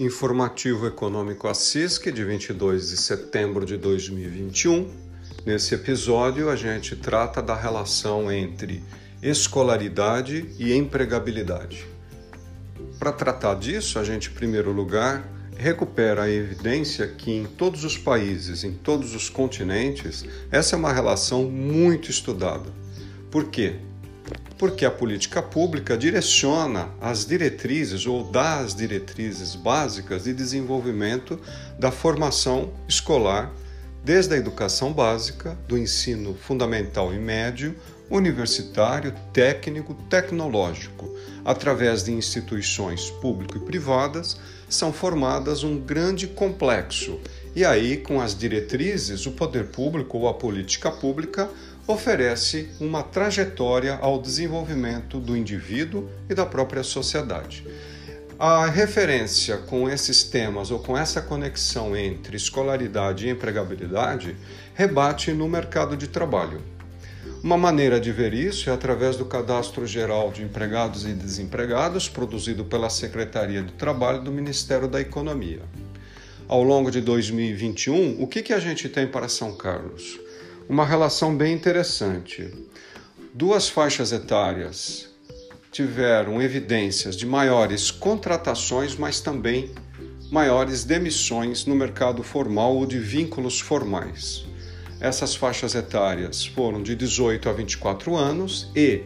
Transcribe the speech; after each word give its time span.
Informativo 0.00 0.86
Econômico 0.86 1.46
Assisque, 1.46 2.10
de 2.10 2.24
22 2.24 2.88
de 2.88 2.96
setembro 2.96 3.66
de 3.66 3.76
2021. 3.76 4.88
Nesse 5.44 5.74
episódio, 5.74 6.48
a 6.48 6.56
gente 6.56 6.96
trata 6.96 7.42
da 7.42 7.54
relação 7.54 8.32
entre 8.32 8.82
escolaridade 9.22 10.46
e 10.58 10.72
empregabilidade. 10.72 11.86
Para 12.98 13.12
tratar 13.12 13.56
disso, 13.56 13.98
a 13.98 14.02
gente, 14.02 14.30
em 14.30 14.32
primeiro 14.32 14.72
lugar, 14.72 15.30
recupera 15.54 16.22
a 16.22 16.30
evidência 16.30 17.06
que 17.06 17.30
em 17.30 17.44
todos 17.44 17.84
os 17.84 17.98
países, 17.98 18.64
em 18.64 18.72
todos 18.72 19.14
os 19.14 19.28
continentes, 19.28 20.24
essa 20.50 20.76
é 20.76 20.78
uma 20.78 20.94
relação 20.94 21.44
muito 21.44 22.10
estudada. 22.10 22.72
Por 23.30 23.50
quê? 23.50 23.76
Porque 24.60 24.84
a 24.84 24.90
política 24.90 25.40
pública 25.40 25.96
direciona 25.96 26.90
as 27.00 27.24
diretrizes 27.24 28.04
ou 28.04 28.22
dá 28.30 28.58
as 28.58 28.74
diretrizes 28.74 29.54
básicas 29.54 30.24
de 30.24 30.34
desenvolvimento 30.34 31.40
da 31.78 31.90
formação 31.90 32.70
escolar, 32.86 33.50
desde 34.04 34.34
a 34.34 34.36
educação 34.36 34.92
básica, 34.92 35.58
do 35.66 35.78
ensino 35.78 36.34
fundamental 36.34 37.10
e 37.14 37.18
médio, 37.18 37.74
universitário, 38.10 39.14
técnico, 39.32 39.94
tecnológico. 40.10 41.10
Através 41.42 42.04
de 42.04 42.12
instituições 42.12 43.08
público 43.08 43.56
e 43.56 43.60
privadas, 43.60 44.38
são 44.68 44.92
formadas 44.92 45.64
um 45.64 45.78
grande 45.80 46.26
complexo. 46.26 47.18
E 47.56 47.64
aí, 47.64 47.96
com 47.96 48.20
as 48.20 48.36
diretrizes, 48.36 49.24
o 49.24 49.32
poder 49.32 49.68
público 49.68 50.18
ou 50.18 50.28
a 50.28 50.34
política 50.34 50.90
pública 50.90 51.48
oferece 51.90 52.68
uma 52.80 53.02
trajetória 53.02 53.98
ao 54.00 54.20
desenvolvimento 54.20 55.18
do 55.18 55.36
indivíduo 55.36 56.08
e 56.28 56.34
da 56.34 56.46
própria 56.46 56.82
sociedade. 56.82 57.66
A 58.38 58.66
referência 58.66 59.58
com 59.58 59.88
esses 59.88 60.24
temas 60.24 60.70
ou 60.70 60.78
com 60.78 60.96
essa 60.96 61.20
conexão 61.20 61.94
entre 61.94 62.36
escolaridade 62.36 63.26
e 63.26 63.30
empregabilidade 63.30 64.34
rebate 64.74 65.32
no 65.32 65.48
mercado 65.48 65.96
de 65.96 66.08
trabalho. 66.08 66.62
Uma 67.42 67.58
maneira 67.58 68.00
de 68.00 68.12
ver 68.12 68.32
isso 68.32 68.70
é 68.70 68.72
através 68.72 69.16
do 69.16 69.24
Cadastro 69.24 69.86
Geral 69.86 70.30
de 70.30 70.42
Empregados 70.42 71.04
e 71.04 71.12
Desempregados, 71.12 72.08
produzido 72.08 72.64
pela 72.64 72.88
Secretaria 72.88 73.62
do 73.62 73.72
Trabalho 73.72 74.22
do 74.22 74.30
Ministério 74.30 74.88
da 74.88 75.00
Economia. 75.00 75.60
Ao 76.48 76.62
longo 76.62 76.90
de 76.90 77.00
2021, 77.00 78.22
o 78.22 78.26
que, 78.26 78.42
que 78.42 78.52
a 78.52 78.58
gente 78.58 78.88
tem 78.88 79.06
para 79.06 79.28
São 79.28 79.54
Carlos? 79.54 80.18
Uma 80.70 80.86
relação 80.86 81.36
bem 81.36 81.52
interessante. 81.52 82.48
Duas 83.34 83.68
faixas 83.68 84.12
etárias 84.12 85.08
tiveram 85.72 86.40
evidências 86.40 87.16
de 87.16 87.26
maiores 87.26 87.90
contratações, 87.90 88.94
mas 88.94 89.18
também 89.18 89.74
maiores 90.30 90.84
demissões 90.84 91.66
no 91.66 91.74
mercado 91.74 92.22
formal 92.22 92.76
ou 92.76 92.86
de 92.86 93.00
vínculos 93.00 93.58
formais. 93.58 94.44
Essas 95.00 95.34
faixas 95.34 95.74
etárias 95.74 96.46
foram 96.46 96.80
de 96.80 96.94
18 96.94 97.48
a 97.48 97.52
24 97.52 98.14
anos 98.14 98.70
e 98.76 99.02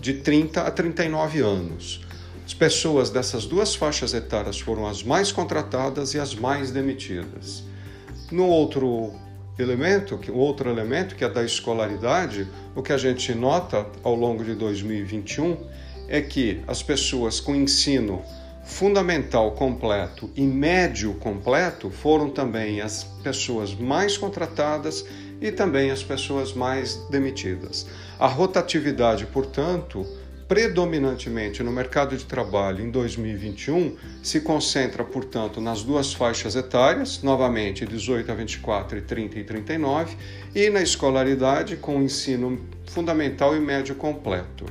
de 0.00 0.14
30 0.14 0.62
a 0.62 0.70
39 0.72 1.40
anos. 1.42 2.00
As 2.44 2.54
pessoas 2.54 3.08
dessas 3.08 3.46
duas 3.46 3.72
faixas 3.72 4.14
etárias 4.14 4.58
foram 4.58 4.84
as 4.84 5.04
mais 5.04 5.30
contratadas 5.30 6.12
e 6.14 6.18
as 6.18 6.34
mais 6.34 6.72
demitidas. 6.72 7.62
No 8.32 8.48
outro 8.48 9.14
elemento, 9.58 10.18
que 10.18 10.30
outro 10.30 10.68
elemento 10.68 11.14
que 11.14 11.24
é 11.24 11.28
da 11.28 11.44
escolaridade, 11.44 12.48
o 12.74 12.82
que 12.82 12.92
a 12.92 12.98
gente 12.98 13.34
nota 13.34 13.86
ao 14.02 14.14
longo 14.14 14.44
de 14.44 14.54
2021 14.54 15.56
é 16.08 16.20
que 16.20 16.62
as 16.66 16.82
pessoas 16.82 17.40
com 17.40 17.54
ensino 17.54 18.22
fundamental 18.64 19.52
completo 19.52 20.30
e 20.34 20.42
médio 20.42 21.14
completo 21.14 21.90
foram 21.90 22.30
também 22.30 22.80
as 22.80 23.04
pessoas 23.22 23.74
mais 23.74 24.16
contratadas 24.16 25.04
e 25.40 25.52
também 25.52 25.90
as 25.90 26.02
pessoas 26.02 26.52
mais 26.52 26.96
demitidas. 27.10 27.86
A 28.18 28.26
rotatividade, 28.26 29.26
portanto, 29.26 30.06
predominantemente 30.46 31.62
no 31.62 31.72
mercado 31.72 32.16
de 32.16 32.24
trabalho 32.24 32.84
em 32.84 32.90
2021 32.90 33.96
se 34.22 34.40
concentra, 34.40 35.02
portanto, 35.02 35.60
nas 35.60 35.82
duas 35.82 36.12
faixas 36.12 36.54
etárias, 36.54 37.22
novamente 37.22 37.86
18 37.86 38.30
a 38.30 38.34
24 38.34 38.98
e 38.98 39.02
30 39.02 39.38
e 39.38 39.44
39, 39.44 40.16
e 40.54 40.70
na 40.70 40.82
escolaridade 40.82 41.76
com 41.76 42.02
ensino 42.02 42.60
fundamental 42.86 43.56
e 43.56 43.60
médio 43.60 43.94
completo. 43.94 44.66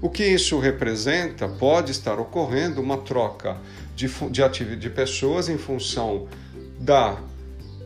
O 0.00 0.08
que 0.08 0.24
isso 0.24 0.58
representa? 0.58 1.48
Pode 1.48 1.90
estar 1.90 2.18
ocorrendo 2.18 2.80
uma 2.80 2.98
troca 2.98 3.56
de, 3.94 4.08
de, 4.30 4.76
de 4.76 4.90
pessoas 4.90 5.48
em 5.48 5.58
função 5.58 6.28
da 6.78 7.18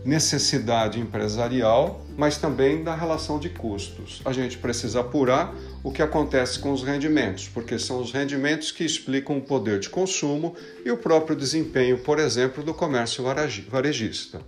necessidade 0.05 0.99
empresarial, 0.99 2.05
mas 2.17 2.37
também 2.37 2.83
da 2.83 2.95
relação 2.95 3.39
de 3.39 3.49
custos. 3.49 4.21
A 4.25 4.33
gente 4.33 4.59
precisa 4.59 5.01
apurar 5.01 5.55
o 5.83 5.93
que 5.93 6.03
acontece 6.03 6.59
com 6.59 6.73
os 6.73 6.83
rendimentos, 6.83 7.49
porque 7.49 7.79
são 7.79 8.01
os 8.01 8.13
rendimentos 8.13 8.73
que 8.73 8.85
explicam 8.85 9.39
o 9.39 9.43
poder 9.43 9.79
de 9.79 9.89
consumo 9.89 10.55
e 10.85 10.91
o 10.91 10.97
próprio 10.97 11.37
desempenho, 11.37 11.99
por 11.99 12.19
exemplo, 12.19 12.63
do 12.63 12.75
comércio 12.75 13.25
varejista. 13.69 14.41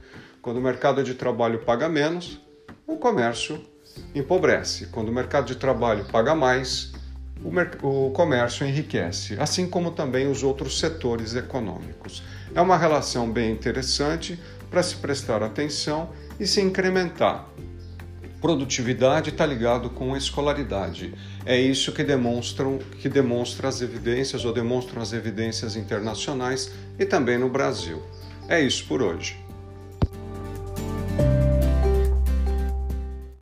Quando 0.43 0.59
o 0.59 0.63
mercado 0.63 1.03
de 1.03 1.15
trabalho 1.15 1.61
paga 1.61 1.89
menos, 1.89 2.41
o 2.87 2.97
comércio 2.97 3.65
empobrece. 4.15 4.87
Quando 4.87 5.09
o 5.09 5.13
mercado 5.13 5.47
de 5.47 5.57
trabalho 5.57 6.05
paga 6.07 6.35
mais, 6.35 6.93
o, 7.83 8.11
comércio 8.11 8.67
enriquece, 8.67 9.37
assim 9.39 9.67
como 9.67 9.91
também 9.91 10.31
os 10.31 10.43
outros 10.43 10.79
setores 10.79 11.35
econômicos. 11.35 12.23
É 12.55 12.61
uma 12.61 12.77
relação 12.77 13.31
bem 13.31 13.53
interessante 13.53 14.39
para 14.71 14.83
se 14.83 14.97
prestar 14.97 15.43
atenção 15.43 16.11
e 16.39 16.47
se 16.47 16.61
incrementar. 16.61 17.49
Produtividade 18.41 19.31
está 19.31 19.47
ligado 19.47 19.89
com 19.91 20.17
escolaridade. 20.17 21.15
É 21.47 21.59
isso 21.59 21.93
que 21.93 22.05
demonstram 22.05 22.79
que 23.01 23.09
demonstra 23.09 23.69
as 23.69 23.81
evidências 23.81 24.45
ou 24.45 24.53
demonstram 24.53 25.01
as 25.01 25.13
evidências 25.13 25.77
internacionais 25.77 26.71
e 26.99 27.07
também 27.07 27.39
no 27.39 27.49
Brasil. 27.49 28.03
É 28.49 28.61
isso 28.61 28.85
por 28.87 29.01
hoje. 29.01 29.44